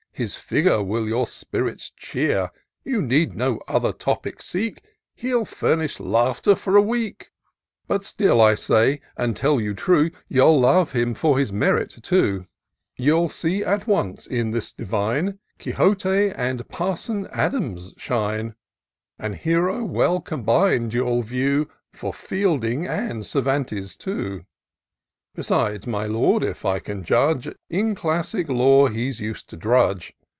His 0.13 0.35
figure 0.35 0.83
will 0.83 1.07
your 1.07 1.25
spirits 1.25 1.89
cheer: 1.89 2.51
You 2.83 3.01
need 3.01 3.33
no 3.33 3.59
other 3.67 3.93
topic 3.93 4.41
seek; 4.41 4.83
He'll 5.15 5.45
fiimish 5.45 6.01
laughter 6.05 6.53
for 6.53 6.75
a 6.75 6.81
week: 6.81 7.31
But 7.87 8.03
still 8.03 8.41
I 8.41 8.55
say, 8.55 8.99
and 9.17 9.35
tell 9.37 9.59
you 9.61 9.73
true. 9.73 10.11
You'll 10.27 10.59
love 10.59 10.91
him 10.91 11.15
for 11.15 11.39
his 11.39 11.53
merit 11.53 11.97
too. 12.03 12.45
You'll 12.97 13.29
see 13.29 13.63
at 13.63 13.87
once, 13.87 14.27
in 14.27 14.51
this 14.51 14.73
divine, 14.73 15.39
Quixote 15.57 16.31
and 16.35 16.67
Parson 16.67 17.25
Adams 17.31 17.93
shine: 17.97 18.55
A 19.17 19.33
hero 19.33 19.83
well 19.85 20.19
combin'd 20.19 20.93
you'll 20.93 21.21
view 21.23 21.69
For 21.93 22.13
Fielding 22.13 22.85
and 22.85 23.25
Cervantes 23.25 23.95
too: 23.95 24.45
Besides, 25.33 25.87
my 25.87 26.07
Lord, 26.07 26.43
if 26.43 26.65
I 26.65 26.79
can 26.79 27.05
judge. 27.05 27.47
In 27.69 27.95
classic 27.95 28.49
lore 28.49 28.89
he's 28.89 29.21
us'd 29.21 29.47
to 29.51 29.55
drudge. 29.55 30.13